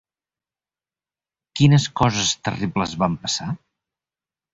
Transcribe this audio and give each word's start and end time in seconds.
Quines 1.59 1.85
coses 2.01 2.31
terribles 2.47 2.97
van 3.05 3.19
passar? 3.27 3.51